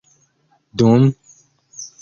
dum 0.79 1.03